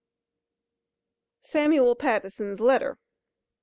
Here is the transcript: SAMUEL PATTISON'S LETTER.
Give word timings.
SAMUEL 1.43 1.93
PATTISON'S 1.95 2.59
LETTER. 2.59 2.97